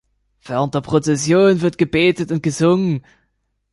Während 0.41 0.73
der 0.73 0.81
Prozession 0.81 1.61
wird 1.61 1.77
gebetet 1.77 2.31
und 2.31 2.41
gesungen. 2.41 3.03